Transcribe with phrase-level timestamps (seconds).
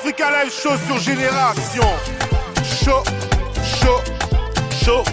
[0.00, 1.82] Africa Live Show sur Génération.
[2.62, 3.02] Show,
[3.64, 4.00] show,
[4.84, 5.04] show,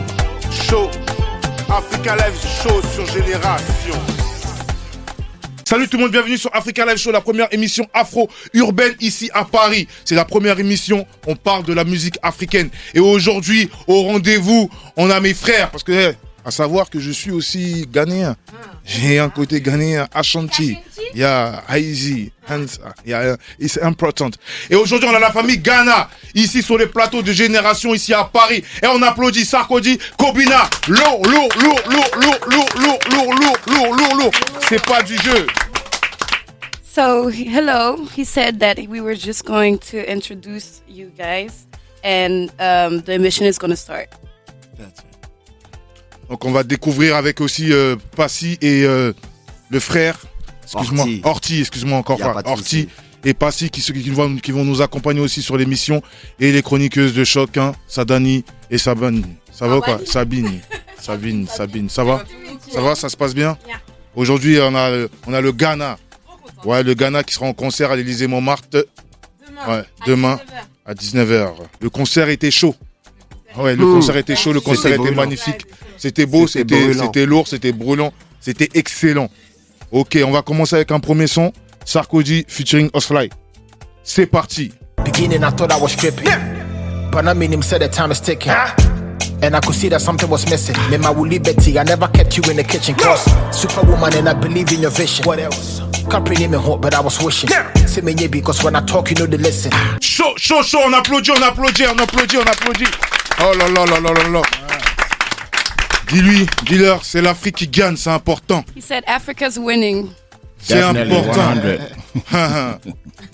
[0.51, 0.89] show.
[1.67, 3.95] Africa Live Show sur Génération.
[5.67, 9.43] Salut tout le monde, bienvenue sur Africa Live Show, la première émission afro-urbaine ici à
[9.43, 9.87] Paris.
[10.05, 12.69] C'est la première émission, on parle de la musique africaine.
[12.93, 16.15] Et aujourd'hui, au rendez-vous, on a mes frères, parce que, eh,
[16.45, 18.35] à savoir que je suis aussi ghanéen.
[18.85, 20.77] J'ai un côté ghanéen, Ashanti.
[21.13, 24.29] Il y a Haïzi, Hansa, il y a, c'est important.
[24.69, 28.25] Et aujourd'hui, on a la famille Ghana, ici sur les plateaux de génération, ici à
[28.25, 28.63] Paris.
[28.83, 33.95] Et on applaudit Sarkozy, Kobina, lourd, lourd, lourd, lourd, lourd, lourd, lourd, lourd, lourd, lourd,
[33.95, 34.31] lourd, lourd.
[34.67, 35.47] C'est pas du jeu.
[36.83, 38.05] So, hello.
[38.15, 41.65] He said that we were just going to introduce you guys,
[42.03, 44.09] and um, the mission is going to start.
[46.29, 49.13] Donc on va découvrir avec aussi euh, Passy et euh,
[49.69, 50.17] le frère,
[50.63, 51.59] excuse-moi, Orti.
[51.59, 52.89] Excuse-moi encore, pas, Orti
[53.23, 56.01] et Passy qui, qui, vont, qui vont nous accompagner aussi sur l'émission.
[56.39, 59.23] Et les chroniqueuses de choc, hein, Sadani et Sabani.
[59.51, 60.59] Ça va ou quoi Sabine,
[60.99, 62.23] Sabine, Sabine, ça va?
[62.71, 63.57] Ça va, ça se passe bien?
[64.15, 65.97] Aujourd'hui on a, le- on a le Ghana,
[66.63, 68.85] ouais le Ghana qui sera en concert à l'Élysée Montmartre,
[69.67, 70.39] ouais, demain
[70.85, 71.49] à 19h.
[71.81, 72.75] Le concert était chaud.
[73.57, 75.65] Ouais, le concert était chaud, le concert était magnifique.
[75.97, 79.29] C'était beau, C'était lourd, c'était brûlant, c'était excellent.
[79.91, 81.53] Ok, on va commencer avec un premier son.
[81.85, 83.29] Sarkozy featuring Osfly.
[84.03, 84.73] C'est parti.
[85.03, 86.27] Beginning, I thought I was stripping.
[87.11, 88.51] But I mean, him said the time is ticking.
[89.41, 90.75] And I could see that something was missing.
[90.89, 92.95] Me, my Willie Betty, I never kept you in the kitchen.
[92.95, 95.25] Cause Superwoman, and I believe in your vision.
[95.25, 95.81] What else?
[96.09, 97.49] Can't bring him in hot, but I was wishing.
[97.87, 99.71] See me, yeah, because when I talk, you know the listen.
[99.99, 102.89] Chaud, chaud, chaud, on applaudit, on applaudit, on applaudit, on applaudit.
[103.41, 104.64] Oh là là là là là là.
[106.09, 108.63] Dis-lui, dis-leur, c'est l'Afrique qui gagne, c'est important.
[108.75, 110.07] He said Africa's winning.
[110.59, 111.53] C'est important.
[112.31, 112.79] 100.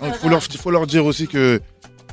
[0.03, 1.61] Il faut leur, faut leur dire aussi que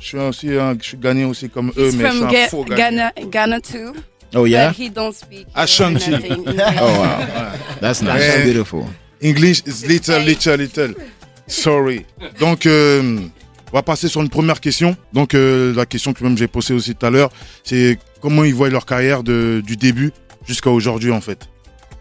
[0.01, 2.27] je suis aussi un, je suis gagné aussi comme eux, He's mais je suis un
[2.27, 2.77] Ga- faux gagné.
[2.77, 3.93] Ghana, Ghana too.
[4.35, 4.69] Oh yeah?
[4.69, 6.11] But he don't speak Ashanti.
[6.47, 7.51] Oh wow.
[7.81, 8.21] That's nice.
[8.21, 8.43] Yeah.
[8.43, 8.85] Beautiful.
[9.21, 10.93] English is little, little, little.
[11.47, 12.05] Sorry.
[12.39, 13.17] Donc, euh,
[13.71, 14.95] on va passer sur une première question.
[15.13, 17.31] Donc, euh, la question que même j'ai posée aussi tout à l'heure,
[17.63, 20.11] c'est comment ils voient leur carrière de, du début
[20.49, 21.47] jusqu'à aujourd'hui, en fait.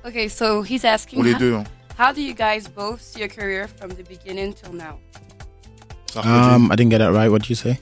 [0.05, 1.55] Okay, so he's asking, Pour les how, deux.
[1.55, 1.65] Hein.
[1.99, 4.99] how do you guys both see your career from the beginning till now?
[6.17, 7.31] Um, I didn't get that right.
[7.31, 7.79] What did you say?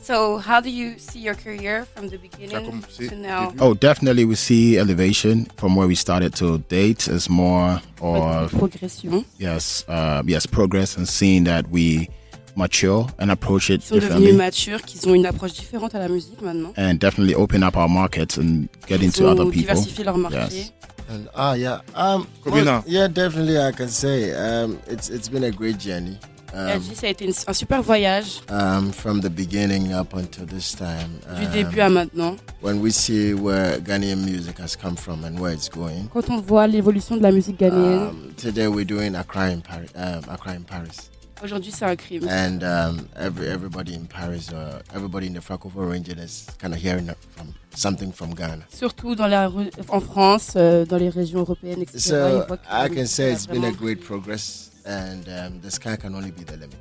[0.00, 3.52] So, how do you see your career from the beginning commencé to now?
[3.58, 9.24] Oh, definitely we see elevation from where we started to date is more or Progression.
[9.38, 12.08] yes, uh, yes, progress and seeing that we
[12.56, 16.08] mature and approach it Ils sont devenus matures, qu'ils ont une approche différente à la
[16.08, 16.72] musique maintenant.
[16.76, 19.60] and definitely open up our markets and get Ils into ont other people.
[19.74, 20.38] diversifié leur marché.
[20.56, 20.72] Yes.
[21.08, 21.82] And, ah, yeah.
[21.94, 23.56] Um, well, yeah, definitely.
[23.58, 26.18] I can say um, it's it's been a great journey.
[26.52, 30.46] Um, dit ça a été une- un super voyage um, from the beginning up until
[30.46, 31.20] this time.
[31.38, 32.36] du Um, début à maintenant.
[32.62, 36.08] when we see where Ghanaian music has come from and where it's going.
[36.12, 39.90] Quand on voit l'évolution de la musique ghanéenne, Um, today we're doing Accra in Paris.
[39.94, 41.10] Um, Accra in Paris,
[41.42, 42.26] aujourd'hui c'est un crime.
[42.28, 46.80] and um, every everybody in Paris, uh, everybody in the Francophone region is kind of
[46.82, 48.64] hearing from something from Ghana.
[48.72, 49.50] Surtout dans la,
[49.88, 51.98] en France, euh, dans les régions européennes, etc.
[51.98, 56.30] So I can say it's been a great progress, and um, the sky can only
[56.30, 56.76] be the limit.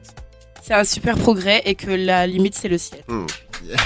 [0.64, 3.04] C'est un super progrès et que la limite c'est le ciel.
[3.64, 3.78] Yeah.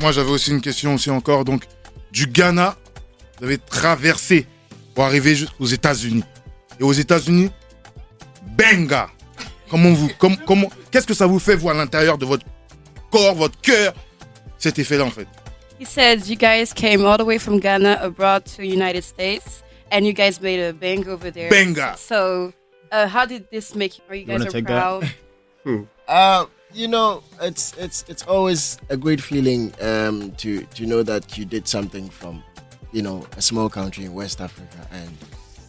[0.00, 1.44] Moi, j'avais aussi une question aussi encore.
[1.44, 1.64] Donc,
[2.10, 2.76] du Ghana,
[3.38, 4.46] vous avez traversé
[4.94, 6.24] pour arriver jusqu'aux États-Unis.
[6.82, 7.48] Et aux États-Unis,
[8.58, 9.08] benga.
[9.70, 12.44] Comment vous, comme, comment, qu'est-ce que ça vous fait vous à l'intérieur de votre
[13.08, 13.94] corps, votre cœur,
[14.58, 15.28] cet effet-là en fait.
[15.78, 20.00] He said you guys came all the way from Ghana abroad to United States and
[20.04, 21.48] you guys made a bang over there.
[21.50, 21.94] Benga.
[21.96, 22.52] So,
[22.90, 24.04] uh, how did this make you?
[24.10, 25.00] Are you You guys wanna are take that?
[25.64, 25.86] proud?
[26.08, 31.38] Uh, you know, it's it's it's always a great feeling um, to to know that
[31.38, 32.42] you did something from,
[32.92, 35.16] you know, a small country in West Africa, and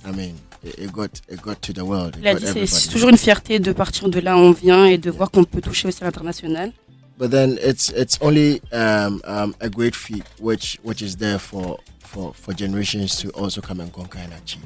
[0.03, 2.15] I mean, it, it got it got to the world.
[2.17, 4.85] It Il a dit c'est- toujours une fierté de partir de là où on vient
[4.85, 6.71] et de voir qu'on peut toucher aussi à l'international.
[7.19, 11.79] But then it's it's only um, um, a great feat which which is there for
[11.99, 14.63] for for generations to also come and conquer and achieve.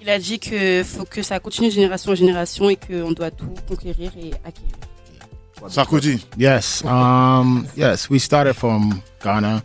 [0.00, 3.30] Il a dit que faut que ça continue de génération en génération et qu'on doit
[3.30, 4.72] tout conquérir et acquérir.
[5.68, 6.82] Sarkozy, Yes.
[6.84, 7.66] Um.
[7.76, 8.08] Yes.
[8.10, 9.62] We started from Ghana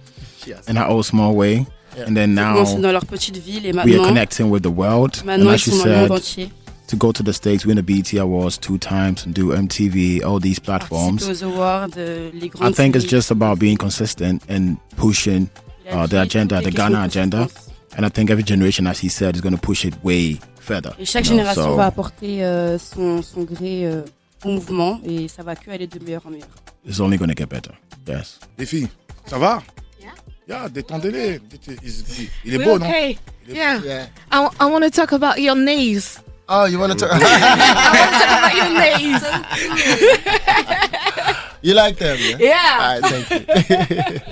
[0.67, 1.65] in our own small way,
[2.05, 5.17] and then now dans leur petite ville et we are connecting with the world.
[5.21, 6.51] And maintenant ils as you sont dans le monde said, entier.
[6.87, 10.39] to go to the states, win the BT Awards two times, and do MTV, all
[10.39, 11.41] these platforms.
[11.41, 15.49] Awards, les I grandes think it's just about being consistent and pushing
[15.89, 17.47] uh, the agenda, the Ghana agenda.
[17.95, 20.93] And I think every generation, as he said, is going to push it way further.
[20.99, 24.01] Et chaque you know, génération so va apporter euh, son, son gré euh,
[24.45, 26.47] au mouvement et ça va que aller de meilleur en meilleur.
[26.85, 27.71] It's only going to get better.
[28.07, 28.39] Yes.
[28.57, 28.87] Les filles,
[29.25, 29.63] ça va
[30.47, 30.61] Yeah.
[30.63, 31.39] Yeah, détendez-les.
[31.67, 33.17] Il, il est We're beau, non okay.
[33.47, 33.79] Yeah.
[33.83, 34.07] Yeah.
[34.31, 36.19] I, I want to talk about your nails.
[36.49, 37.11] Oh, you want to talk?
[37.13, 39.23] I want to talk about your nails.
[41.61, 42.37] you like them, yeah?
[42.39, 42.77] Yeah.
[42.79, 44.21] All right, thank you.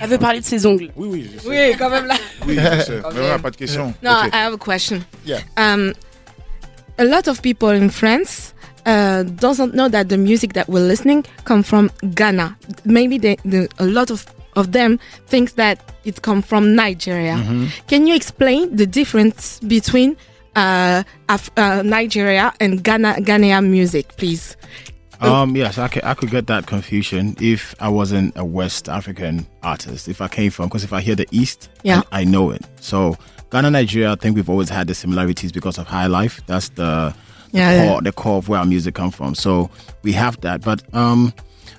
[0.00, 0.90] Elle veut parler de ses ongles.
[0.94, 1.48] Oui, oui, je sais.
[1.48, 2.14] Oui, quand même là.
[2.46, 3.00] Oui, je sais.
[3.14, 3.92] Mais on n'a pas de question.
[4.02, 4.28] No, Ok.
[4.32, 5.04] I have a question.
[5.26, 5.40] Yeah.
[5.56, 5.92] Um,
[6.98, 8.54] a lot of people in France
[8.86, 12.56] uh, doesn't know that the music that we're listening come from Ghana.
[12.84, 14.24] Maybe they, the, a lot of
[14.58, 17.36] of them thinks that it come from Nigeria.
[17.86, 20.16] Can you explain the difference between
[20.56, 24.56] uh, Af- uh, Nigeria and Ghana Ghanaian music, please?
[25.20, 29.46] Um, yes, I could, I could get that confusion if I wasn't a West African
[29.64, 30.06] artist.
[30.08, 32.02] If I came from, because if I hear the East, Yeah.
[32.12, 32.62] I, I know it.
[32.80, 33.16] So
[33.50, 36.40] Ghana, Nigeria, I think we've always had the similarities because of high life.
[36.46, 37.14] That's the
[37.50, 38.00] the Yeah, core, yeah.
[38.02, 39.34] the core of where our music come from.
[39.34, 39.70] So
[40.02, 40.60] we have that.
[40.60, 41.32] But um,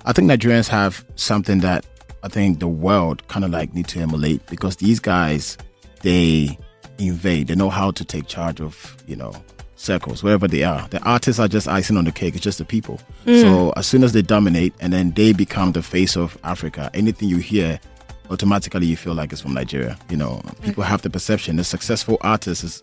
[0.03, 1.85] I think Nigerians have something that
[2.23, 5.57] I think the world kind of like need to emulate because these guys
[6.01, 6.57] they
[6.97, 7.47] invade.
[7.47, 9.33] They know how to take charge of you know
[9.75, 10.87] circles wherever they are.
[10.89, 12.35] The artists are just icing on the cake.
[12.35, 12.99] It's just the people.
[13.25, 13.41] Mm.
[13.41, 17.29] So as soon as they dominate and then they become the face of Africa, anything
[17.29, 17.79] you hear.
[18.29, 19.97] Automatically, you feel like it's from Nigeria.
[20.09, 22.81] You know, people have the perception a successful artist is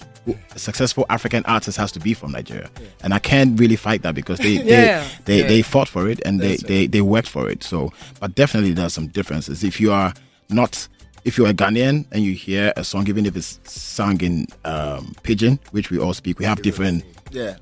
[0.55, 2.69] a successful African artist has to be from Nigeria,
[3.05, 5.07] and I can't really fight that because they Yeah.
[5.25, 7.63] they, they, they fought for it and they, they, they worked for it.
[7.63, 9.63] So, but definitely there's some differences.
[9.63, 10.13] If you are
[10.49, 10.89] not,
[11.25, 15.15] if you're a Ghanaian and you hear a song, even if it's sung in um,
[15.23, 17.55] pidgin, which we all speak, we have different Yeah.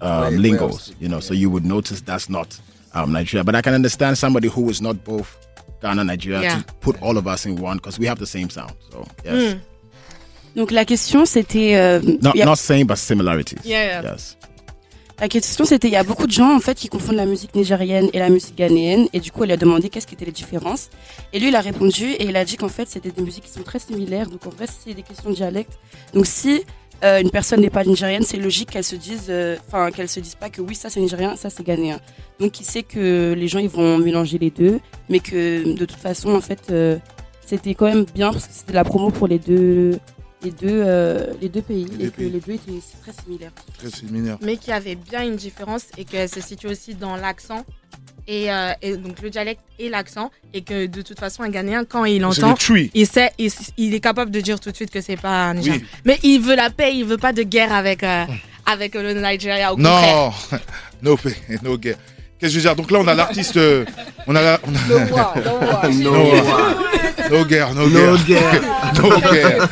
[0.00, 2.58] um, lingos, you know, so you would notice that's not
[2.94, 3.44] um, Nigeria.
[3.44, 5.36] But I can understand somebody who is not both
[5.82, 6.56] Ghana, Nigeria Yeah.
[6.58, 8.72] to put all of us in one because we have the same sound.
[8.90, 9.56] So, yes.
[10.56, 11.76] Donc la question c'était...
[11.76, 13.58] euh, Not, a- not same, but similarities.
[13.64, 14.12] Yeah, yeah.
[14.12, 14.36] Yes.
[15.20, 17.54] La question c'était, il y a beaucoup de gens en fait qui confondent la musique
[17.56, 20.90] nigérienne et la musique ghanéenne et du coup elle a demandé qu'est-ce qu'étaient les différences
[21.32, 23.50] et lui il a répondu et il a dit qu'en fait c'était des musiques qui
[23.50, 25.72] sont très similaires donc en vrai c'est des questions de dialecte
[26.14, 26.62] donc si
[27.04, 30.20] euh, une personne n'est pas nigérienne c'est logique qu'elle se dise euh, enfin qu'elle se
[30.20, 32.00] dise pas que oui ça c'est nigérien ça c'est ghanéen
[32.40, 35.92] donc il sait que les gens ils vont mélanger les deux mais que de toute
[35.98, 36.98] façon en fait euh,
[37.46, 39.98] c'était quand même bien parce que c'était la promo pour les deux
[40.42, 42.30] les deux euh, les deux pays Les et deux que pays.
[42.30, 42.72] les deux étaient
[43.02, 44.38] très similaires Très similaire.
[44.42, 47.64] mais qu'il y avait bien une différence et qu'elle se situe aussi dans l'accent.
[48.30, 50.30] Et, euh, et donc le dialecte et l'accent.
[50.52, 52.54] Et que de toute façon, un Ghanéen, quand il entend,
[52.94, 55.54] il sait, il, il est capable de dire tout de suite que c'est pas un
[55.54, 55.80] Nigérien.
[55.80, 55.86] Oui.
[56.04, 58.24] Mais il veut la paix, il veut pas de guerre avec, euh,
[58.66, 59.72] avec le Nigeria.
[59.72, 60.32] Au contraire.
[60.52, 60.58] Non,
[61.02, 61.30] no pain,
[61.62, 61.96] no guerre.
[62.38, 62.76] Qu'est-ce que je veux dire?
[62.76, 63.56] Donc là, on a l'artiste.
[63.56, 63.84] euh,
[64.26, 64.60] on a la.
[64.64, 65.90] On a, No war, no war.
[67.30, 68.62] no, no guerre, no No guerre.
[69.02, 69.68] No guerre.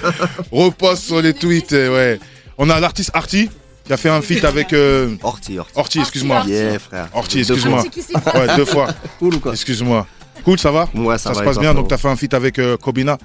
[0.51, 2.19] Reposte sur les tweets, ouais.
[2.59, 3.51] On a l'artiste Arty
[3.87, 4.73] qui a fait un feat avec.
[4.73, 5.73] euh, Orti, Orti.
[5.77, 6.43] Orti, excuse-moi.
[6.47, 7.09] Yeah, frère.
[7.15, 7.83] Orti, excuse-moi.
[8.35, 8.89] Ouais, deux fois.
[9.19, 9.53] Cool ou quoi?
[9.53, 10.07] Excuse-moi.
[10.45, 10.89] Cool, ça va?
[10.95, 11.75] Ouais, ça, Ça va se et passe bien.
[11.75, 13.19] Donc, t'as fait un feat avec euh, Kobina?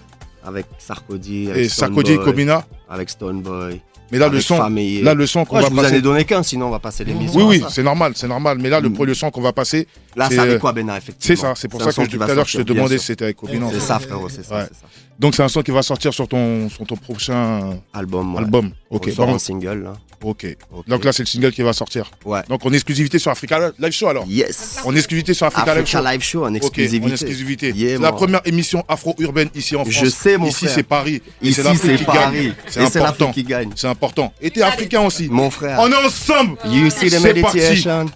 [0.43, 2.63] Avec Sarkozy, avec et Sarkozy et Kobina?
[2.89, 3.79] Avec Stoneboy.
[4.11, 5.01] Mais là, le son, Famille.
[5.03, 6.01] là, le son qu'on Ouais, va je vous en ai passer.
[6.01, 7.39] donné qu'un, sinon on va passer l'émission.
[7.39, 7.69] Oui, oui, ça.
[7.69, 8.57] c'est normal, c'est normal.
[8.59, 9.03] Mais là, le, Mm.
[9.05, 9.87] le son qu'on va passer,
[10.17, 11.41] Là, c'est, c'est avec euh, Kwabena, c'est effectivement?
[11.41, 11.53] ça.
[11.55, 13.67] C'est pour ça que tout à l'heure, je te demandais si c'était avec Kobina.
[13.71, 14.85] C'est ça, frérot, c'est ça, c'est ça.
[15.21, 18.33] Donc, c'est un son qui va sortir sur ton, sur ton prochain Album.
[18.33, 18.40] ouais.
[18.42, 18.71] album.
[18.90, 19.06] Ok.
[19.09, 19.94] On sort en single, là.
[20.23, 20.57] ok.
[20.71, 20.87] Ok.
[20.87, 22.09] Donc là, c'est le single qui va sortir.
[22.25, 22.42] Ouais.
[22.49, 24.25] Donc, en exclusivité sur Africa Live Show alors.
[24.28, 24.80] Yes.
[24.83, 25.99] En exclusivité sur Africa, Live Show.
[26.04, 27.06] Live Show en exclusivité.
[27.06, 27.69] en exclusivité.
[27.69, 29.94] Yeah, c'est la première émission afro-urbaine ici en France.
[29.94, 30.71] Je sais, mon Ici, frère.
[30.75, 31.21] c'est Paris.
[31.44, 32.54] Et Ici, c'est l'Afrique c'est qui Paris.
[32.68, 33.31] C'est c'est important.
[33.31, 33.69] qui gagne.
[33.75, 34.33] C'est important.
[34.42, 35.28] Et t'es africain aussi.
[35.30, 35.78] Mon frère.
[35.81, 36.57] On est ensemble.
[36.66, 37.57] You see the C'est parti.
[37.59, 38.07] meditation.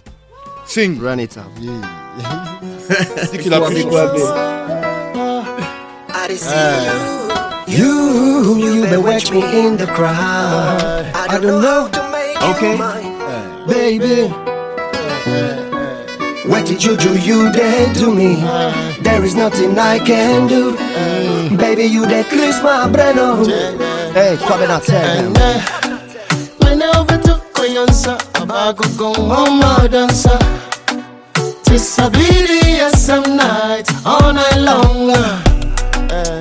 [0.66, 1.00] Sing.
[1.00, 1.44] Run it up.
[3.40, 3.84] Qu'il a plus.
[6.28, 7.64] Eh.
[7.68, 11.06] You, you may watch me in the crowd.
[11.14, 12.72] I don't know to make Okay.
[12.72, 13.66] you mine, eh.
[13.68, 14.28] baby.
[16.50, 17.16] What did you do?
[17.20, 18.42] You did to me.
[19.02, 20.76] There is nothing I can do.
[21.56, 23.14] Baby, you did cleanse my brain.
[23.18, 23.44] oh.
[24.12, 25.36] Hey, Kwabena, tell them.
[25.36, 25.60] Eh,
[26.58, 30.38] Whenever to Koyansa, Abago go on my dancer.
[31.62, 35.55] Tis a BDSM night, all night long.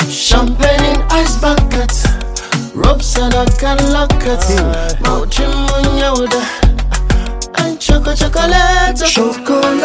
[0.09, 1.91] Champagne in ice bucket,
[2.73, 4.39] ropes and I can lock it.
[5.03, 6.41] Mouchim Munyoda,
[7.59, 8.97] and choco chocolate.
[9.05, 9.81] Chocolate,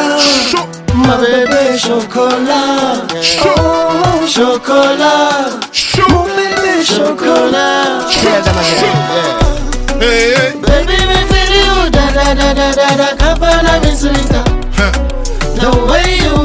[0.95, 3.11] my baby, chocolate.
[3.43, 5.51] Oh, chocolate,
[6.09, 8.11] mon baby, chocolate.
[10.01, 10.51] Hey, hey.
[10.61, 14.45] Baby, me feel you, da da da da da da, kapana me sweeter.
[15.59, 16.40] The way you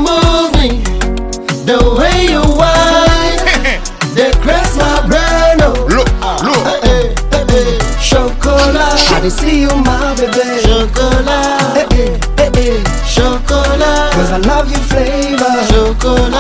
[9.26, 10.62] to see you, my baby.
[10.62, 15.66] Chocolat, Hey, hey, hey, chocolat, Cause I love your flavor.
[15.72, 16.35] chocolat.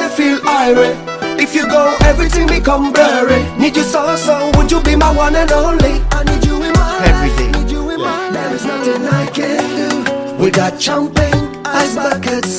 [0.00, 0.96] I feel irate.
[1.40, 3.42] If you go, everything become blurry.
[3.58, 6.00] Need you so, so would you be my one and only?
[6.12, 7.38] I need you in my Every life.
[7.38, 7.50] day.
[7.60, 10.42] Need you in my There is nothing I can do.
[10.42, 12.56] We got champagne, ice buckets,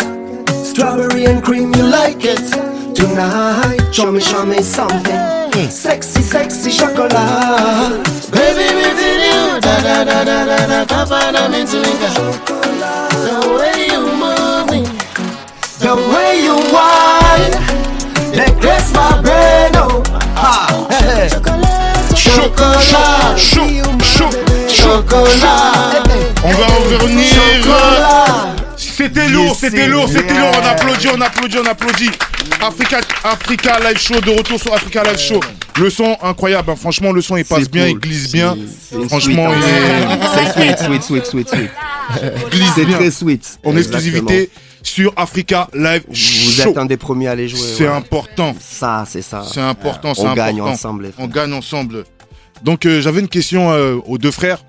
[0.69, 1.73] strawberry and cream.
[1.73, 2.41] You like it
[2.95, 3.79] tonight?
[3.91, 5.19] Show me, show me something.
[5.53, 5.69] Hmm.
[5.69, 7.11] Sexy, sexy chocolate.
[8.31, 12.09] Baby, within you, da da da da da da, papa na mintuinga.
[13.25, 14.81] The way you move me,
[15.81, 16.30] The way
[22.35, 23.61] Chocolat, chaud,
[24.01, 24.29] chaud,
[24.67, 26.03] chocolat,
[26.43, 27.25] On va revenir.
[27.61, 28.55] chocolat.
[28.77, 30.51] C'était lourd, c'était lourd, c'était lourd.
[30.61, 32.09] On applaudit, on applaudit, on applaudit.
[32.61, 35.39] Africa, Africa Live Show, de retour sur Africa Live Show.
[35.79, 36.75] Le son incroyable, hein.
[36.75, 37.91] franchement, le son il passe C'est bien, cool.
[37.93, 38.55] il glisse bien.
[38.89, 40.19] C'est Franchement, il hein.
[40.35, 41.69] C'est sweet, sweet, sweet, sweet, sweet.
[42.51, 43.59] glisse C'est très sweet.
[43.65, 44.49] En exclusivité
[44.83, 46.69] sur Africa Live Vous Show.
[46.71, 47.59] êtes un des premiers à les jouer.
[47.59, 47.93] C'est ouais.
[47.95, 49.43] important, Ça, c'est ça.
[49.51, 50.45] c'est important, c'est On important.
[50.45, 52.03] gagne ensemble, On gagne ensemble.
[52.63, 54.63] Donc euh, j'avais une question euh, aux deux frères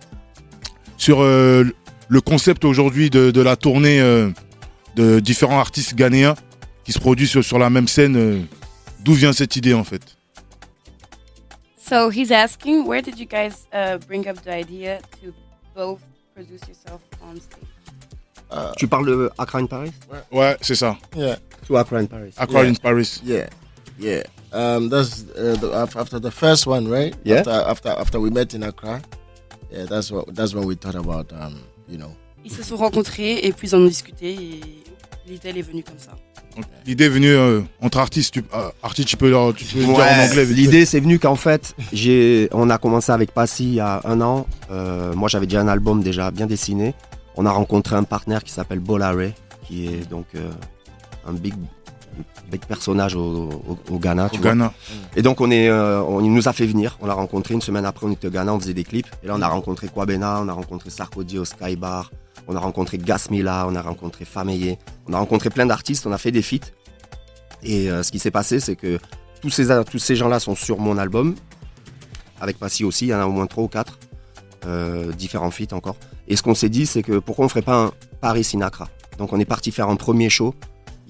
[0.96, 1.64] sur euh,
[2.08, 4.30] le concept aujourd'hui de, de la tournée euh,
[4.96, 6.34] de différents artistes ghanéens
[6.84, 8.16] qui se produisent sur, sur la même scène.
[8.16, 8.40] euh,
[9.04, 10.16] D'où vient cette idée en fait?
[11.76, 15.32] So he's asking, where did you guys uh, bring up the idea to
[15.74, 15.98] both
[16.34, 18.74] produce yourself on stage?
[18.76, 19.92] Tu parles de Accra in Paris?
[20.30, 20.96] Ouais, c'est ça.
[21.16, 21.36] Yeah,
[21.70, 22.70] Ou Accra in Paris Accra Yeah.
[22.70, 23.20] in Paris.
[23.24, 23.46] yeah,
[23.98, 24.22] yeah.
[24.52, 27.14] Um, that's uh, the, af- after the first one, right?
[27.24, 27.38] Yeah.
[27.40, 29.00] After after after we met in Accra,
[29.70, 32.12] yeah, that's what that's when we thought about um, you know,
[32.44, 34.60] Ils se sont rencontrés et puis ils en ont discuté et
[35.26, 36.12] l'idée est venue comme ça.
[36.84, 38.34] L'idée est venue euh, entre artistes.
[38.34, 40.44] Tu, euh, artistes, tu peux, leur- tu peux le dire en Ouais, anglais.
[40.44, 44.20] L'idée, c'est venu qu'en fait, j'ai, on a commencé avec Passy il y a un
[44.20, 44.46] an.
[44.70, 46.94] Euh, moi, j'avais déjà un album déjà bien dessiné.
[47.36, 49.30] On a rencontré un partenaire qui s'appelle Bolare,
[49.66, 50.50] qui est donc euh,
[51.26, 51.54] un big,
[52.50, 54.26] big personnage au, au- au Ghana.
[54.26, 54.50] Au tu vois.
[54.50, 54.72] Ghana.
[55.16, 56.98] Et donc, on est, euh, on, il nous a fait venir.
[57.00, 58.06] On l'a rencontré une semaine après.
[58.06, 59.06] On était au Ghana, on faisait des clips.
[59.22, 62.10] Et là, on a rencontré Kwabena, on a rencontré Sarkozy au Sky Bar,
[62.48, 64.78] on a rencontré Gasmila, on a rencontré Fameye,
[65.08, 66.06] on a rencontré plein d'artistes.
[66.06, 66.70] On a fait des feats.
[67.62, 68.98] Et euh, ce qui s'est passé, c'est que
[69.40, 71.34] tous ces, tous ces gens-là sont sur mon album.
[72.40, 73.98] Avec Passy aussi, il y en a au moins trois ou quatre.
[74.66, 75.96] euh, différents feats encore.
[76.28, 78.88] Et ce qu'on s'est dit, c'est que pourquoi on ferait pas un Paris in Accra
[79.18, 80.54] Donc on est parti faire un premier show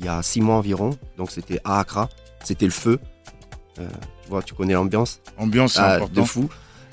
[0.03, 0.91] il y a six mois environ.
[1.17, 2.11] Donc c'était à Accra,
[2.45, 2.99] c'était le feu.
[3.79, 3.89] Euh,
[4.25, 6.49] tu vois, tu connais l'ambiance Ambiance, c'est Ah, de fou.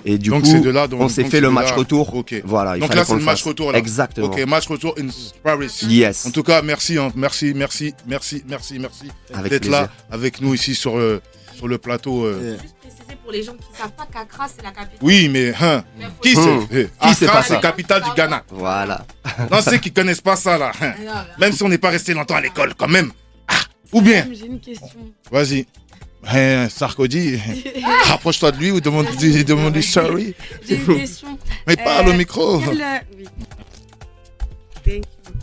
[0.05, 0.87] Et du donc coup, c'est de là.
[0.87, 1.75] donc- on s'est fait le match là.
[1.75, 2.15] retour.
[2.15, 2.33] Ok.
[2.45, 3.47] Voilà, il Donc là, c'est le match fasse.
[3.49, 3.73] retour.
[3.73, 3.79] Là.
[3.79, 4.27] Exactement.
[4.27, 5.07] Ok, match retour in
[5.43, 5.69] Paris.
[5.89, 6.25] Yes.
[6.25, 7.11] En tout cas, merci, hein.
[7.15, 9.03] merci, merci, merci, merci, merci
[9.49, 11.21] d'être là avec nous ici sur, euh,
[11.59, 12.23] sur le plateau.
[12.23, 12.57] euh.
[12.61, 14.97] Juste préciser pour les gens qui ne savent pas qu'Accra, c'est la capitale.
[15.01, 15.83] Oui, mais hein,
[16.21, 18.43] qui c'est eh, Accra, c'est capitale du Ghana.
[18.49, 19.05] Voilà.
[19.51, 20.71] Non, ceux qui connaissent pas ça là.
[20.81, 20.93] hein.
[21.39, 23.11] Même si on n'est pas resté longtemps à l'école, quand même.
[23.47, 23.53] Ah,
[23.91, 24.87] ou bien, J'ai une question.
[25.31, 25.65] vas-y.
[26.27, 27.39] Hein, Sarkozy,
[28.05, 30.33] rapproche-toi de lui ou demande-lui demande sorry.
[30.67, 31.37] J'ai une question.
[31.67, 32.59] Mais parle au Euh, micro.
[32.59, 33.25] Quel, euh, oui.
[34.85, 35.33] Thank you.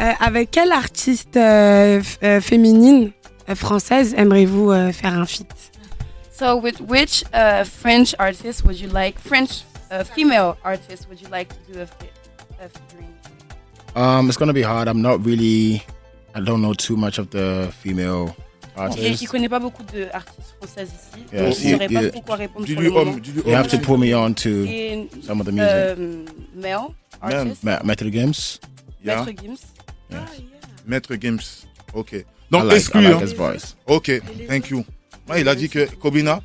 [0.00, 3.10] Euh, avec quelle artiste euh, euh, féminine
[3.54, 5.46] française aimeriez-vous euh, faire un feat?
[6.32, 11.28] So with which uh, French artist would you like, French uh, female artist would you
[11.30, 12.12] like to do a, fit,
[12.62, 13.08] a featuring?
[13.96, 14.86] Um, it's gonna be hard.
[14.88, 15.82] I'm not really.
[16.34, 18.36] I don't know too much of the female
[18.76, 19.22] Il artists.
[19.22, 21.24] ne connaît pas beaucoup d'artistes françaises ici.
[21.32, 22.10] Yeah, donc si- il ne saurait pas yeah.
[22.12, 23.10] trop quoi répondre pour le moment.
[23.12, 25.68] homme, dis-lui You have to put me on to Et some of the music.
[25.68, 26.24] euh,
[26.54, 26.90] male
[27.20, 28.60] artist, Ma- Metal Games.
[29.02, 29.24] Yeah.
[29.24, 29.58] Maître Gims.
[30.86, 31.40] Maître Games.
[31.94, 32.24] Ok.
[32.50, 33.02] Donc I like, I exclu.
[33.02, 33.20] like hein.
[33.20, 33.76] his voice.
[33.86, 34.10] Ok,
[34.48, 34.84] thank you.
[35.28, 36.40] Ouais, il a dit que Kobina,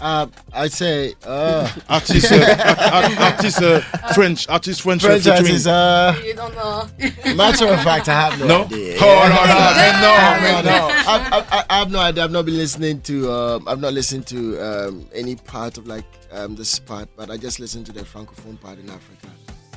[0.00, 3.80] Uh, I say uh, artiste, euh, art- art- artiste euh,
[4.14, 5.46] French, artiste French, euh, French featuring.
[5.48, 5.66] artists.
[5.66, 8.64] Uh, matter of fact, I have no, No?
[8.66, 8.96] idea.
[9.00, 10.88] Oh là là, mais non, no, no.
[10.88, 12.22] I, I, I- I have no idea.
[12.22, 13.28] I've not been listening to.
[13.32, 17.36] Um, I've not listened to um, any part of like um, this part, but I
[17.36, 19.26] just listened to the francophone part in Africa,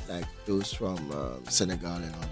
[0.08, 2.30] like those from um, Senegal and all.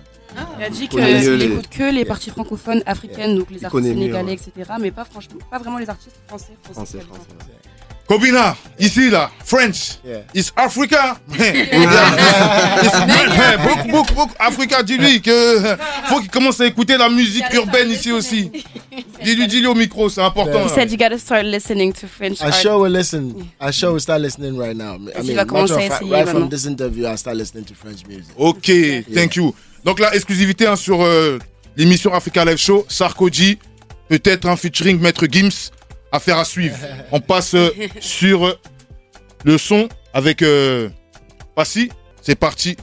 [0.58, 4.22] Il a dit qu'il les- écoute que les parties francophones africaines, donc les artistes sénégalais,
[4.32, 4.34] ouais.
[4.34, 4.52] etc.
[4.80, 6.52] Mais pas franchement, pas vraiment les artistes français.
[6.62, 7.26] Français, français, français.
[7.48, 7.54] ouais.
[8.10, 9.98] Kobina, ici là, French.
[10.04, 10.22] Yeah.
[10.34, 11.16] Is Africa.
[13.62, 14.34] Beaucoup, beaucoup, beaucoup.
[14.38, 15.60] Africa, dis-lui que
[16.06, 18.50] faut qu'il commence à écouter la musique urbaine ici aussi.
[19.22, 20.66] Dis-lui, dis-lui au micro, c'est important.
[20.66, 22.54] He said you gotta start listening to French I art.
[22.54, 23.32] sure will listen.
[23.60, 24.96] I sure will start listening right now.
[25.16, 27.64] I mean, va commencer of à fact, essayer right from this interview, I start listening
[27.66, 28.32] to French music.
[28.36, 28.70] Ok,
[29.14, 29.54] thank you.
[29.84, 31.38] Donc là, exclusivité hein, sur euh,
[31.76, 33.58] l'émission Africa Live Show, Sarkozy,
[34.08, 35.70] peut-être un featuring Maître Gims,
[36.12, 36.76] affaire à suivre.
[37.12, 37.70] On passe euh,
[38.00, 38.58] sur euh,
[39.44, 40.88] le son avec euh,
[41.54, 41.90] Passy,
[42.22, 42.76] c'est parti.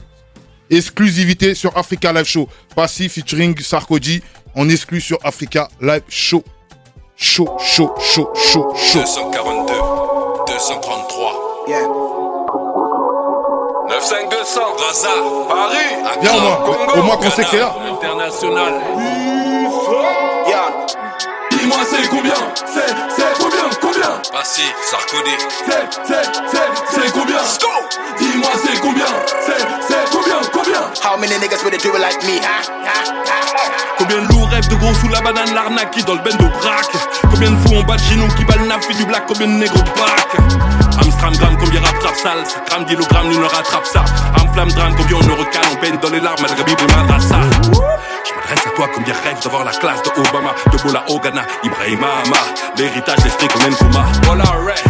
[0.70, 2.48] Exclusivité sur Africa Live Show.
[2.74, 4.22] Passy featuring Sarkozy,
[4.54, 6.44] on exclut sur Africa Live Show.
[7.16, 9.02] Chaud, chaud, chaud, chaud, chaud.
[9.02, 9.72] 242,
[10.46, 12.17] 233.
[13.88, 15.08] 95200, Gaza,
[15.48, 15.76] Paris,
[16.20, 16.56] Viens, au moins.
[16.56, 17.72] Congo, Au moins qu'on sait que t'es là.
[17.90, 18.74] International.
[21.50, 22.34] Dis-moi c'est combien?
[22.66, 23.64] C'est, c'est combien?
[23.80, 24.22] Combien?
[24.32, 25.36] Passé, Sarkozy.
[25.66, 27.38] C'est, c'est, c'est, c'est combien?
[28.18, 29.06] Dis-moi c'est combien?
[29.40, 30.36] C'est, c'est combien?
[30.52, 30.80] Combien?
[31.02, 32.70] How many niggas would do it like me, huh?
[33.98, 36.92] Combien de lourds rêvent de gros sous la banane, l'arnaque qui dans le bendo braque.
[37.30, 39.82] Combien de fous en bas de genou qui balent nafi du black, combien de négros
[39.96, 40.36] braque
[41.00, 44.04] Amstram gramme, combien rap trap sale, gramme kilogramme, nous ne rattrape ça.
[44.36, 46.96] Am flamme drame, combien on ne recale, on baigne dans les larmes, malgré Bible et
[46.96, 47.40] madrassa
[48.24, 52.00] Je m'adresse à toi, combien rêve d'avoir la classe de Obama, de Bola Ogana, Ibrahim
[52.02, 52.38] Ahmad
[52.76, 54.44] L'héritage d'esprit comme Nkouma Voilà,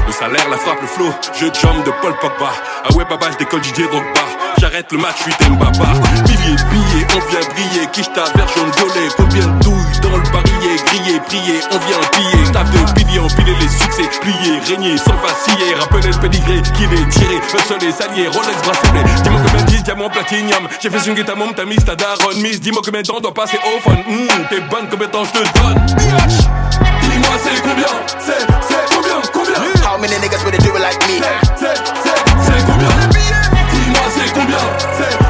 [0.06, 2.50] le salaire, la frappe, le flow, jeu de jambes de Paul Pogba.
[2.84, 4.20] Ah ouais, baba, je décolle Didier Drogba.
[4.58, 5.92] J'arrête le match, je suis Mbaba
[6.26, 7.86] Milliers de on vient briller.
[7.92, 9.77] Kishta, vert, jaune, violet Combien de
[10.10, 12.52] dans le barillet Grillé, prier, on vient piller.
[12.52, 15.74] Taf de piliers, empiler les succès Plier, régner, sans vaciller.
[15.74, 19.04] Rappeler le pédigré, qu'il est tiré Le sol est salier, Rolex bracelet.
[19.22, 20.68] Dis-moi combien de 10 diamants platinium.
[20.80, 23.34] J'ai fait une guitare, mon t'as mis ta daronne Miss, dis-moi combien de temps doit
[23.34, 23.96] passer au fun.
[24.08, 25.86] Hum, T'es bonne, combien de temps je te donne?
[25.86, 27.86] Dis-moi c'est combien?
[28.18, 29.88] C'est, c'est combien, combien?
[29.88, 31.20] How many niggas would do it like me?
[31.56, 32.88] c'est, c'est, c'est combien?
[33.10, 34.58] Dis-moi c'est combien?
[34.96, 35.27] C'est,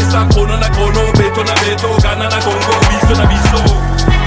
[0.00, 3.58] ça chrono na chrono, béton na béton, Ghana na Congo, biso na biso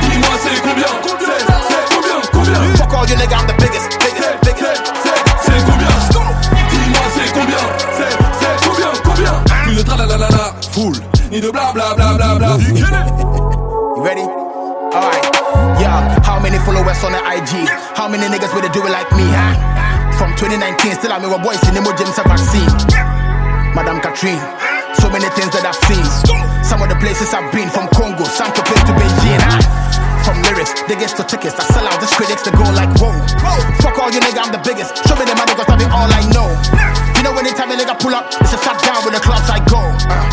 [0.02, 0.92] Dis-moi c'est combien?
[1.20, 2.76] C'est, c'est combien, combien?
[2.78, 4.94] Fuck all you niggas, I'm the biggest, biggest, biggest.
[5.42, 5.88] C'est, combien?
[6.70, 7.64] Dis-moi c'est combien?
[7.98, 9.34] C'est, c'est combien, combien?
[9.64, 10.96] Plus de tralalalala, full,
[11.32, 12.58] ni de bla bla bla bla bla.
[12.58, 14.22] You ready?
[14.94, 15.26] Alright.
[15.80, 17.68] Yeah, how many followers on the IG?
[17.96, 20.12] How many niggas would do it like me, huh?
[20.18, 22.70] From 2019, still I'm a boys in the James vaccine.
[23.76, 24.40] Madame Katrine,
[25.06, 26.02] so many things that I've seen.
[26.66, 29.62] Some of the places I've been, from Congo, Santo Pe to Beijing, huh?
[30.26, 33.14] From lyrics, get to tickets, I sell out these critics to go like, whoa.
[33.86, 34.98] Fuck all you nigga, I'm the biggest.
[35.06, 36.50] Show me the money, cause I be all I know.
[37.14, 39.62] You know, anytime a nigga pull up, it's a shut down with the clubs I
[39.70, 39.78] go.
[40.10, 40.26] Uh,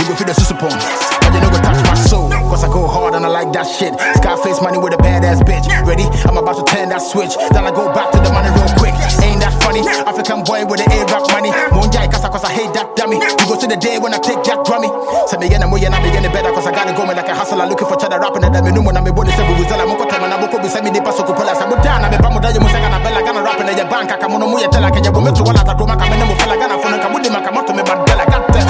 [0.00, 2.27] you go feel the susupon, but you know go touch my soul.
[2.48, 3.92] Cause I go hard and I like that shit.
[4.18, 5.68] Scarface money with a badass bitch.
[5.86, 6.08] Ready?
[6.24, 7.36] I'm about to turn that switch.
[7.52, 8.96] Then I go back to the money real quick.
[9.22, 9.84] Ain't that funny?
[10.08, 11.52] African boy with the A-rap money.
[11.72, 13.20] Monjai kasa cause I hate that dummy.
[13.20, 14.88] You go to the day when I take that drummy.
[15.28, 17.28] Send me in and and I be getting better cause I gotta go me like
[17.28, 19.64] a hustler looking for cheddar rapping and then me no na me body say we
[19.68, 22.08] zela moko time na boko bi say me de paso ko pola sa buta na
[22.10, 24.28] me pa mo da yo mo sanga na bella gana rapping na ya bank aka
[24.28, 26.16] mo no mo ya tela ke ya bo me to wala ta do maka me
[26.18, 28.60] no mo fela gana fo no ka budi maka moto me bandela gatte.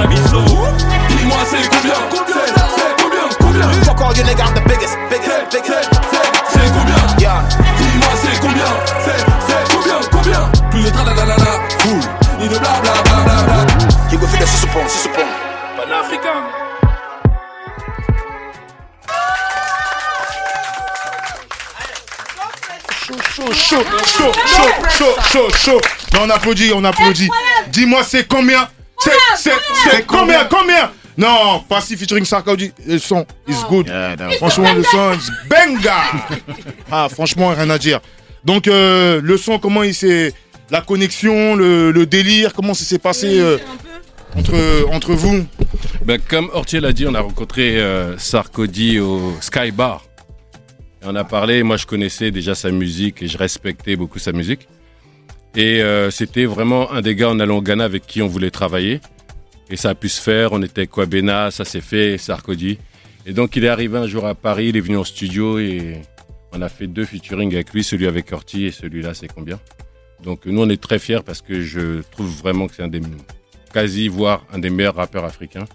[0.07, 0.41] Biso
[1.09, 1.93] Dis-moi c'est combien
[2.27, 3.71] C'est, c'est combien, combien?
[3.83, 5.89] Fuck all you nigga, I'm the biggest, biggest, biggest.
[6.49, 6.95] c'est, combien?
[7.19, 7.43] Yeah.
[7.77, 8.71] Dis-moi c'est combien?
[9.03, 10.69] C'est, c'est combien, combien?
[10.69, 11.99] Plus de tralalalala, full,
[12.39, 13.65] ni de bla bla bla bla bla.
[14.11, 15.25] You go feel the susupon, susupon.
[15.75, 16.61] Panafricain
[23.35, 25.81] chaud, chaud, chaud, chaud, chaud, chaud, chaud.
[26.13, 27.29] Non, on applaudit, on applaudit.
[27.67, 28.67] Dis-moi, c'est combien?
[29.03, 29.51] C'est, c'est,
[29.89, 30.91] c'est combien, combien?
[31.17, 33.87] Non, Passy featuring Sarkozy, le son is good.
[33.87, 36.03] Yeah, Franchement, le son is benga.
[36.91, 37.99] Ah, franchement, rien à dire.
[38.43, 40.33] Donc, euh, le son, comment il s'est...
[40.69, 43.57] La connexion, le, le délire, comment ça s'est passé euh,
[44.37, 44.55] entre,
[44.91, 45.45] entre vous?
[46.05, 50.05] Ben, comme Ortier l'a dit, on a rencontré euh, Sarkozy au Sky Bar.
[51.03, 54.31] Et on a parlé, moi je connaissais déjà sa musique et je respectais beaucoup sa
[54.31, 54.67] musique.
[55.55, 58.51] Et euh, c'était vraiment un des gars en allant au Ghana avec qui on voulait
[58.51, 59.01] travailler.
[59.69, 62.77] Et ça a pu se faire, on était Kwabena, ça s'est fait, Sarkozy.
[63.25, 66.01] Et donc il est arrivé un jour à Paris, il est venu en studio et
[66.51, 69.59] on a fait deux featuring avec lui, celui avec Ortiz et celui-là c'est combien.
[70.23, 73.01] Donc nous on est très fiers parce que je trouve vraiment que c'est un des
[73.73, 75.65] quasi voire un des meilleurs rappeurs africains.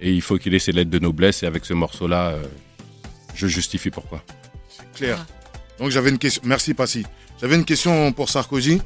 [0.00, 2.42] Et il faut qu'il ait ses lettres de noblesse et avec ce morceau-là, euh,
[3.34, 4.22] je justifie pourquoi.
[4.94, 5.24] Claire.
[5.78, 6.42] Donc j'avais une question.
[6.44, 7.04] Merci Passy.
[7.40, 8.80] J'avais une question pour Sarkozy.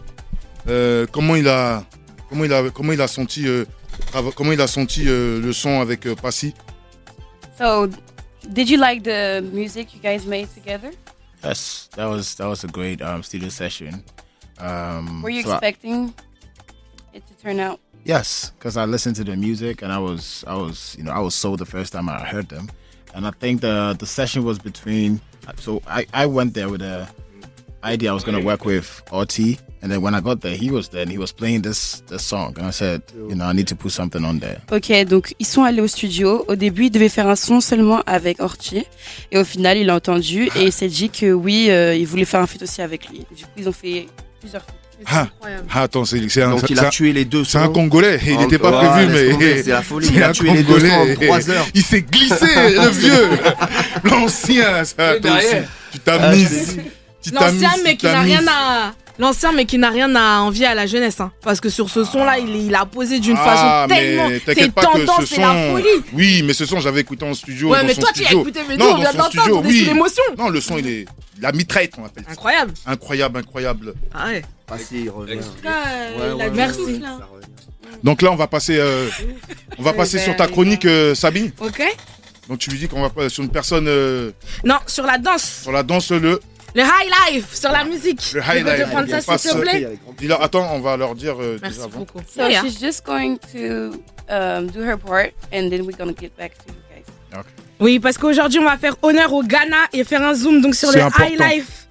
[0.68, 1.84] Euh, comment il a,
[2.28, 3.64] comment il a, comment il a senti, euh,
[4.36, 6.54] comment il a senti euh, le son avec euh, Passy.
[7.58, 7.88] So,
[8.48, 10.90] did you like the music you guys made together?
[11.42, 14.02] Yes, that was that was a great um, studio session.
[14.58, 16.12] Um, Were you so I- expecting
[17.14, 17.80] it to turn out?
[18.04, 21.20] Yes, because I listened to the music and I was I was you know I
[21.20, 22.70] was sold the first time I heard them,
[23.14, 25.20] and I think the the session was between.
[25.56, 27.08] So I I went there with a
[27.84, 30.88] idea I was gonna work with RT, and then when I got there, he was
[30.90, 33.66] there and he was playing this this song, and I said you know I need
[33.68, 34.58] to put something on there.
[34.72, 36.44] Ok, donc ils sont allés au studio.
[36.48, 38.86] Au début, ils devaient faire un son seulement avec Ortier.
[39.32, 42.24] Et au final, il a entendu et il s'est dit que oui, euh, il voulait
[42.24, 43.24] faire un feat aussi avec lui.
[43.36, 44.06] Du coup, ils ont fait
[44.40, 44.74] plusieurs feats.
[45.06, 45.28] Ah,
[45.72, 47.68] ah, attends, c'est un, Donc il c'est a un- tué les deux c'est un.
[47.70, 48.20] Congolais.
[48.26, 50.10] Il n'était pas prévu, mais c'est la folie.
[50.14, 51.14] Il a tué les deux en Congolais.
[51.26, 51.66] trois heures.
[51.74, 53.28] Il s'est glissé, le vieux,
[54.04, 54.84] l'ancien.
[54.84, 55.56] Ça, toi aussi,
[55.92, 56.44] tu t'as je mis.
[57.32, 58.92] L'ancien, mais qui n'a rien à.
[59.20, 61.30] L'ancien, mais qui n'a rien à envier à la jeunesse, hein.
[61.42, 64.28] Parce que sur ce son-là, il, il a posé d'une Ah, façon tellement.
[64.30, 65.72] mais C'est tendance, ce c'est la son.
[65.72, 66.04] folie.
[66.14, 67.68] Oui, mais ce son, j'avais écouté en studio.
[67.70, 68.40] Ouais, dans mais son toi, tu studio.
[68.40, 69.84] écouté, mais Non, nous, on dans vient de l'entendre, oui.
[69.84, 70.22] l'émotion.
[70.38, 71.04] Non, le son, il est.
[71.38, 72.32] La mitraille, on appelle ça.
[72.32, 72.72] Incroyable.
[72.86, 73.94] Incroyable, incroyable.
[74.14, 74.42] Ah ouais.
[74.70, 75.38] Ah si, il revient.
[76.18, 76.70] Revient.
[78.02, 79.08] Donc là, on va passer, euh,
[79.78, 81.50] on va Eh passer ben, sur ta chronique, euh, Sabine.
[81.60, 81.82] Ok.
[82.48, 84.30] Donc tu lui dis qu'on va pas sur une personne euh,
[84.64, 85.60] Non, sur la danse.
[85.62, 86.40] sur la danse, le,
[86.74, 88.32] Le high life, sur la musique.
[88.32, 88.84] le highlight.
[88.84, 91.80] te prendre ça, s'il te plaît euh, dis-leur, attends, on va leur dire euh, Merci
[91.80, 91.98] avant.
[92.00, 92.20] beaucoup.
[92.32, 92.62] So Yeah.
[92.62, 96.72] she's just going to um, do her part and then we're gonna get back to
[96.72, 97.42] you guys.
[97.80, 100.92] Oui, parce qu'aujourd'hui, on va faire honneur au Ghana et faire un zoom donc sur
[100.92, 101.24] le important.
[101.28, 101.86] high life.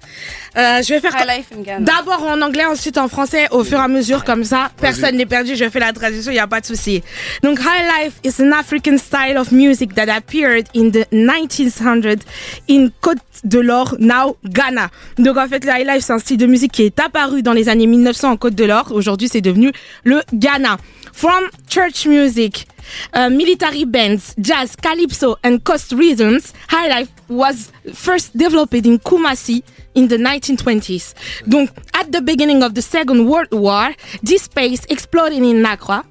[0.56, 1.84] Euh, je vais faire High life in Ghana.
[1.84, 4.70] d'abord en anglais, ensuite en français, au fur et à mesure, comme ça.
[4.80, 7.02] Personne n'est perdu, je fais la traduction, il n'y a pas de souci.
[7.42, 12.20] Donc, high life is an African style of music that appeared in the 1900s
[12.68, 14.90] in Côte de l'Or, now Ghana.
[15.18, 17.52] Donc, en fait, le high life, c'est un style de musique qui est apparu dans
[17.52, 18.90] les années 1900 en Côte de l'Or.
[18.90, 19.72] Aujourd'hui, c'est devenu
[20.04, 20.78] le Ghana.
[21.12, 22.66] From church music,
[23.14, 29.62] uh, military bands, jazz, calypso, and coast rhythms, high life was first developed in Kumasi
[29.94, 31.14] in the 1920s.
[31.46, 33.90] Donc, at the beginning of the Second World War,
[34.22, 36.04] this space exploded in Accra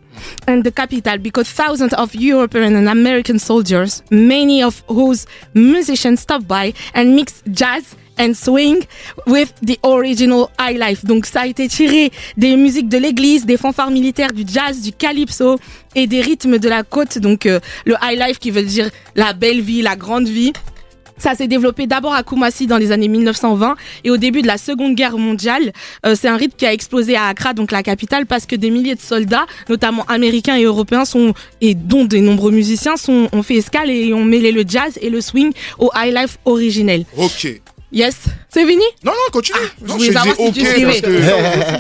[0.48, 6.48] and the capital because thousands of European and American soldiers, many of whose musicians stopped
[6.48, 8.86] by and mixed jazz and swing
[9.26, 11.06] with the original high life.
[11.06, 14.92] Donc ça a été tiré des musiques de l'église, des fanfares militaires, du jazz, du
[14.92, 15.58] calypso
[15.96, 17.18] et des rythmes de la côte.
[17.18, 20.52] Donc euh, le high life qui veut dire la belle vie, la grande vie.
[21.20, 24.58] Ça s'est développé d'abord à Kumasi dans les années 1920 et au début de la
[24.58, 25.74] Seconde Guerre mondiale,
[26.06, 28.70] euh, c'est un rythme qui a explosé à Accra, donc la capitale, parce que des
[28.70, 33.56] milliers de soldats, notamment américains et européens, sont et dont de nombreux musiciens, ont fait
[33.56, 37.06] escale et ont mêlé le jazz et le swing au high life originel.
[37.18, 37.62] Ok.
[37.92, 38.16] Yes,
[38.50, 39.58] c'est fini Non, non, continue.
[39.82, 40.86] je non, voulais je savoir disais si tu ok suivais.
[40.86, 41.22] parce que.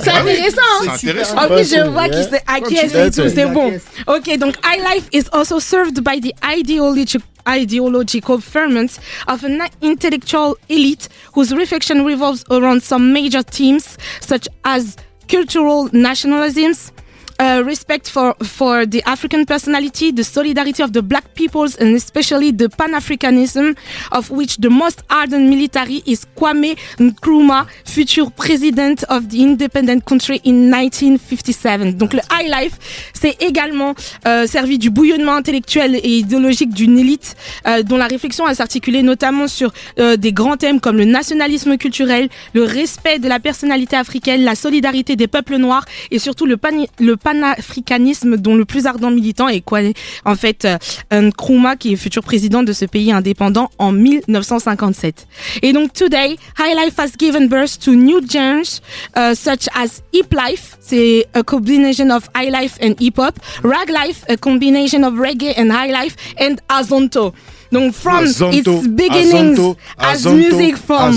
[0.03, 0.61] C'est Ah intéressant.
[0.81, 1.35] C'est hein intéressant.
[1.45, 2.09] Ok, je vois yeah.
[2.15, 3.73] qu'il s'est acquiesce et tout, c'est bon.
[4.07, 10.55] Ok, donc high life is also served by the ideological ideological ferment of an intellectual
[10.67, 14.95] elite whose reflection revolves around some major themes such as
[15.27, 16.91] cultural nationalisms,
[17.39, 22.51] uh, respect for, for the African personality, the solidarity of the black peoples, and especially
[22.51, 23.77] the Pan-Africanism,
[24.11, 30.41] of which the most ardent military is Kwame Nkrumah, future president of the independent country
[30.45, 31.93] in 1957.
[31.97, 32.77] Donc le high life,
[33.13, 33.95] c'est également
[34.27, 37.35] euh, servi du bouillonnement intellectuel et idéologique d'une élite
[37.67, 41.77] euh, dont la réflexion a s'articuler notamment sur euh, des grands thèmes comme le nationalisme
[41.77, 46.57] culturel, le respect de la personnalité africaine, la solidarité des peuples noirs et surtout le,
[46.57, 49.93] pani- le panafricanisme dont le plus ardent militant est Kwame,
[50.25, 50.77] en fait euh,
[51.21, 55.27] Nkrumah qui est futur président de ce pays indépendant en 1957.
[55.61, 58.81] Et donc today, High Life has given birth to new genres
[59.15, 63.89] uh, such as hip life, c'est a combination of high life and hip hop, rag
[63.89, 67.33] life, a combination of reggae and high life, and azonto.
[67.71, 69.59] Donc from its beginnings
[69.99, 71.13] as music from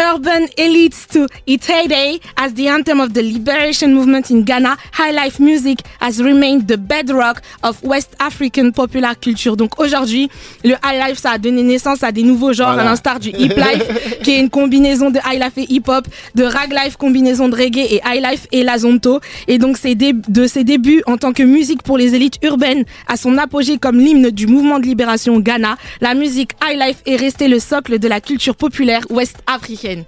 [0.00, 5.40] urban elites to heyday as the anthem of the liberation movement in Ghana, high life
[5.40, 9.56] music has remained the bedrock of West African popular culture.
[9.56, 10.30] Donc aujourd'hui,
[10.64, 12.82] le high life, ça a donné naissance à des nouveaux genres, Voilà.
[12.82, 16.06] à l'instar du hip life, qui est une combinaison de high life et hip hop,
[16.34, 19.20] de rag life, combinaison de reggae et high life et l'azonto.
[19.48, 23.16] Et donc c'est de ses débuts en tant que musique pour les élites urbaines à
[23.16, 27.48] son apogée comme l'hymne du mouvement de libération Ghana, la musique high life est restée
[27.48, 30.04] le socle de la culture populaire ouest-africaine.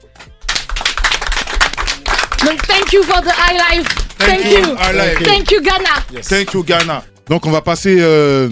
[2.44, 3.86] Donc thank you for the high life.
[4.18, 4.76] Thank, Thank you, you.
[4.76, 5.22] high life.
[5.22, 6.22] Thank you Ghana.
[6.22, 7.04] Thank you, Ghana.
[7.28, 8.48] Donc, on va passer euh,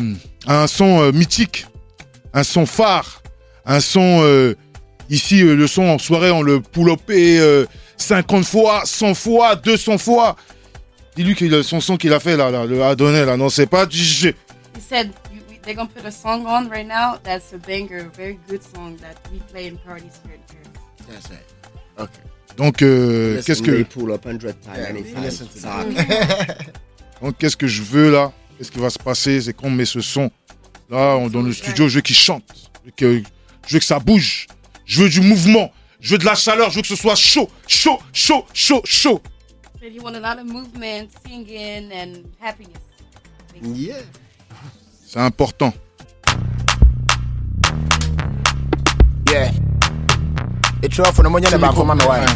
[0.46, 1.66] à un son euh, mythique,
[2.32, 3.22] un son phare,
[3.64, 4.20] un son.
[4.22, 4.54] euh,
[5.10, 6.62] ici, euh, le son en soirée, on le
[7.10, 10.36] euh, 50 fois, 100 fois, 200 fois.
[11.16, 13.98] Dis-lui son son qu'il a fait là, là le Adonai, là, non, c'est pas du
[13.98, 14.34] jeu.
[14.76, 15.10] He said
[15.66, 17.18] they're gonna put a song on right now.
[17.22, 20.34] That's a banger, a very good song that we play in parties here.
[20.34, 20.68] at Paris.
[21.08, 21.44] That's right.
[21.98, 22.20] Okay.
[22.56, 24.54] Donc, euh, qu'est-ce que, pull up 100 times
[27.22, 28.32] donc, qu'est-ce que je veux là?
[28.56, 29.42] Qu'est-ce qui va se passer?
[29.42, 30.30] C'est qu'on met ce son.
[30.88, 32.70] Là, on, dans le studio, je veux qu'il chante.
[32.82, 33.22] Je veux que,
[33.66, 34.46] je veux que ça bouge.
[34.86, 35.70] Je veux du mouvement.
[36.00, 36.70] Je veux de la chaleur.
[36.70, 39.20] Je veux que ce soit chaud, chaud, chaud, chaud, chaud.
[39.78, 42.80] Said he wanted a lot of movement, singing, and happiness.
[43.62, 44.00] Yeah.
[45.08, 45.72] C'est important.
[49.30, 49.52] Yeah.
[50.82, 52.28] It's rough for the money in the back of my wife.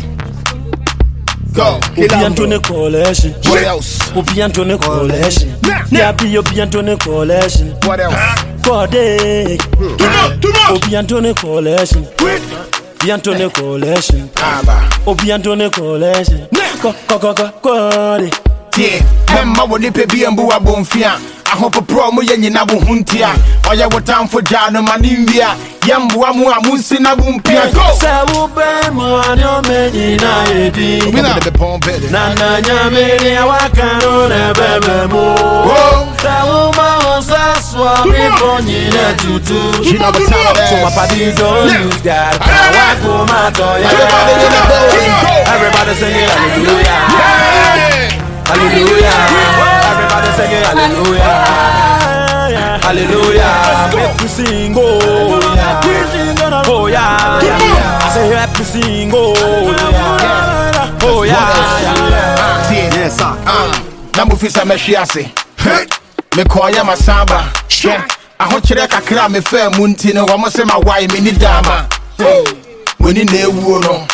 [1.52, 1.80] Go.
[1.98, 3.32] Obi Antone Collection.
[3.50, 3.98] What else?
[4.16, 5.50] Obi Antone Collection.
[5.90, 7.70] Yapi Obi Antone Collection.
[7.82, 8.14] What else?
[8.62, 9.58] Kode.
[10.70, 12.06] Obi Antone Collection.
[12.20, 14.30] Obi Antone Collection.
[14.36, 14.88] Aba.
[15.08, 16.46] Obi Antone Collection.
[16.80, 16.92] Ko
[18.70, 20.48] tie mɛmma wɔ nipa bi ambu
[22.36, 22.64] nyina
[23.92, 24.40] wo tamfo
[24.72, 24.82] no
[26.34, 26.60] mu a
[27.00, 27.62] na mpia.
[28.00, 28.26] Sɛ
[29.58, 30.44] ɔmɛ nyina
[32.10, 35.24] na na nyame nea waka no na ɛbɛbɛ mu.
[36.22, 36.70] Sɛ wo
[38.60, 39.58] nyina tutu.
[39.82, 39.98] Use
[45.50, 48.09] Everybody singing hallelujah.
[48.50, 49.14] Hallelujah.
[49.90, 51.36] Everybody singing hallelujah.
[52.82, 53.52] Hallelujah.
[53.94, 56.64] Let me sing oh yeah.
[56.66, 58.02] Oh yeah.
[58.02, 59.34] I say let me sing oh
[59.70, 60.98] yeah.
[61.02, 62.70] Oh yeah.
[62.70, 63.90] Yes, sir.
[64.16, 65.24] na mofi sɛ mɛhwe ase
[66.36, 67.94] mekɔɔyɛ masamba hwɛ
[68.38, 71.86] ahokyerɛ kakra a mefaa mu nti no wɔmo sɛ mawae menni daama
[73.00, 74.06] w'ani na ɛwuo no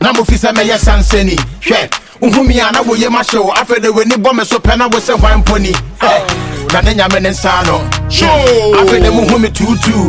[0.00, 1.88] na mofi sɛ mɛyɛ sansani hwɛ
[2.20, 4.98] wohumi a na woyɛ mahyɛ wo afei de w'ani bɔ me so pɛ na wo
[4.98, 5.70] sɛ hwan mponi.
[6.02, 7.80] Eh, na ne nyame ne nsa no
[8.80, 10.08] afei de mohu me tuutuu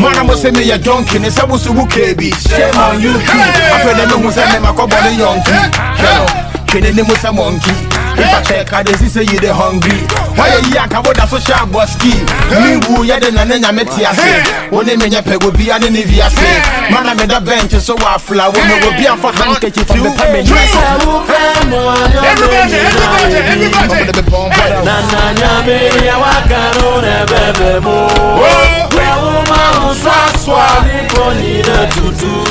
[0.00, 3.38] mana mo sɛ meyɛ jɔnki ne sɛ wo so wo you too
[3.74, 8.34] afei de mehu sɛ memakɔbɔ ne yɔnki hwɛ no twene ne mu sɛ mɔnki If
[8.34, 9.94] I check, I just say you the hungry.
[10.34, 12.18] Why you yank about that social boski?
[12.50, 14.42] Me woo ya the nana nyameti ase.
[14.74, 16.42] One me nya pego bi ane ni vi ase.
[16.90, 18.48] Man I made a bench so I fly.
[18.50, 20.50] When me go be for handkerchief from the payment.
[20.50, 22.74] Say who pay more than Everybody,
[23.38, 24.82] everybody, everybody.
[24.82, 27.96] Na na nyame ni awaka no na bɛbɛ mu.
[28.98, 29.38] Wɛ wo
[29.88, 32.44] ma wo nsa soa nipo nyina tutu.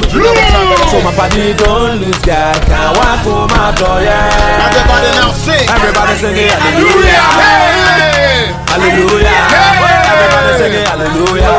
[0.89, 2.65] So my body don't lose God.
[2.65, 4.29] Kawa kuma toya.
[4.65, 5.69] Everybody now sing.
[5.69, 7.27] Everybody singing hallelujah.
[7.37, 8.53] Hey.
[8.67, 9.47] Hallelujah.
[10.11, 11.53] Everybody singing hallelujah.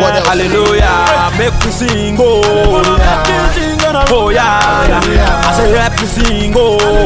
[0.00, 0.26] What else?
[0.28, 1.30] Hallelujah.
[1.38, 4.10] Make we sing oh yeah.
[4.10, 5.46] Oh yeah.
[5.46, 6.97] I say help me sing oh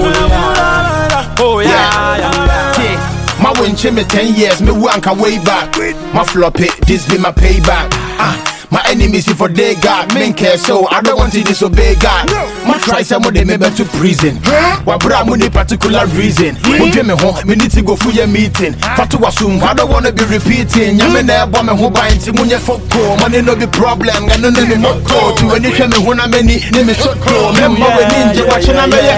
[3.52, 5.76] My win me 10 years, me wanka way back.
[6.14, 7.88] My flop it, this be my payback.
[8.18, 8.51] Ah.
[8.72, 12.24] My enemies if they got men care so I don't want to disobey God.
[12.66, 14.40] My try some of them me to prison.
[14.87, 16.54] Wa bra mo ni particular reason.
[16.64, 18.72] Mo dwe me ho, me need to go for your meeting.
[18.96, 20.96] Fatu wasum, I don't wanna be repeating.
[20.96, 23.20] Nyame na ebo me ho ban ti munye foko.
[23.20, 25.37] Money no be problem, ga no no me motto.
[25.37, 27.52] To any hwe me ho na mani, ne me sotto.
[27.52, 29.12] Me mo we ninja watch na me ye.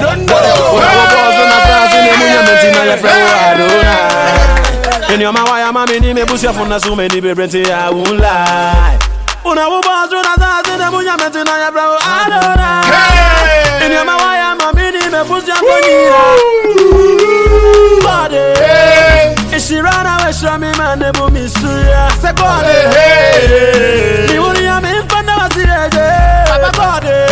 [5.14, 9.13] Inyoma waya mami ni mebusia funa sume ni bebrente ya unlai Una wuba zuna zazi
[9.44, 13.87] unabubaza unadhazina munyamezi na ya bravo adora hey!
[13.87, 16.24] ini mawaya mamini imevuzwa ngonyira
[18.04, 19.57] bade hey!
[19.57, 24.28] ishirana weshira mimane bumisuya sebode hey!
[24.33, 26.04] miwuri ya mimfanda wasireje
[26.54, 27.23] ababode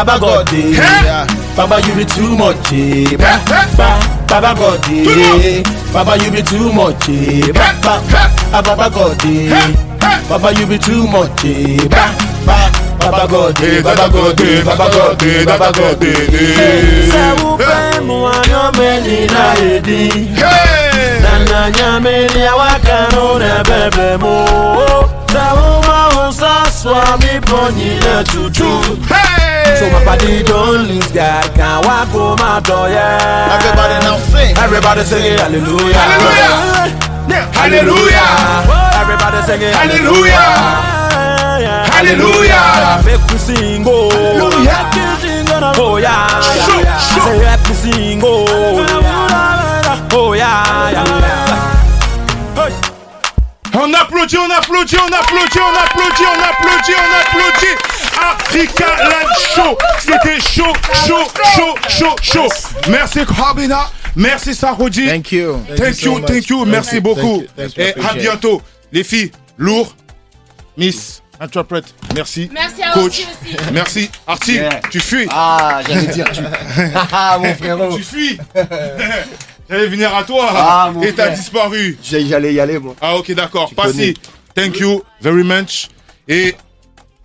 [0.00, 1.26] Baba God, eh, yeah.
[1.56, 3.16] Baba you be too much, eh.
[3.18, 3.36] Ba,
[3.76, 5.62] ba, Baba God, eh.
[5.92, 7.52] Baba you be too much, eh.
[7.52, 8.00] Ba, ba,
[8.54, 9.52] ah, Baba God, eh.
[10.28, 11.76] Baba you be too much, eh.
[11.88, 12.08] Ba,
[12.46, 13.82] ba, Baba God, eh.
[13.82, 14.64] Baba God, eh.
[14.64, 15.44] Baba God, eh.
[15.44, 17.10] Baba God, eh.
[17.12, 21.20] Sɛ wopɛ mu anyɔmɛ nyina edi Hey.
[21.20, 24.34] na na nyame nea waka no na bɛbɛ mu
[25.28, 28.80] sɛ woma wo nsa soa mebɔ nyina tutu
[29.12, 29.39] Hey.
[29.80, 34.52] So my body don't lose God Can walk home my door, yeah Everybody now sing.
[34.60, 37.48] Everybody singing hallelujah Hallelujah.
[37.56, 38.28] Hallelujah.
[39.00, 40.36] Everybody singing Hallelujah.
[41.96, 43.00] Hallelujah.
[43.08, 43.32] Make oh.
[43.32, 44.12] me oh, sing oh
[45.80, 47.24] Oh yeah Show, show.
[47.24, 48.44] say help me sing oh
[50.12, 50.92] Oh yeah
[52.52, 52.72] Hey.
[53.80, 57.89] On applaudit, on applaudit, on applaudit, on applaudit, on applaudit, on applaudit.
[58.20, 59.78] Africa Live Show.
[59.98, 60.72] C'était chaud,
[61.06, 62.48] chaud, chaud, chaud, chaud.
[62.88, 63.90] Merci Khabina.
[64.16, 65.06] Merci Sarodi.
[65.06, 65.60] Thank you.
[65.76, 67.42] Thank you, thank you, merci beaucoup.
[67.76, 68.60] Et à bientôt.
[68.92, 69.94] Les filles, lourd.
[70.76, 72.48] Miss, interprète, merci.
[72.52, 73.56] Merci à Coach, aussi.
[73.72, 74.10] merci.
[74.48, 74.80] Yeah.
[74.90, 75.26] tu fuis.
[75.30, 76.40] Ah, j'allais dire, tu.
[77.12, 77.96] Ah, mon frérot.
[77.96, 78.38] Tu fuis.
[79.68, 80.48] J'allais venir à toi.
[80.50, 81.96] Ah, mon et t'as disparu.
[82.02, 82.96] J'allais y aller, moi.
[83.00, 83.72] Ah, ok, d'accord.
[83.74, 84.14] Passy,
[84.54, 85.88] thank you very much.
[86.26, 86.56] Et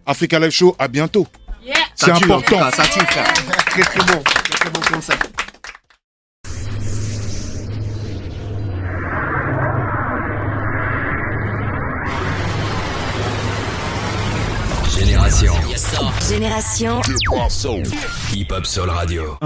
[0.05, 1.27] Africa Live Show, à bientôt.
[1.63, 1.75] Yeah.
[1.95, 2.59] C'est important.
[2.71, 3.33] Ça tue, frère.
[3.65, 4.21] Très, très bon.
[4.21, 5.31] Très, très bon concept.
[14.97, 15.53] Génération
[16.29, 17.01] Génération
[18.33, 19.37] Hip Hop Soul Radio.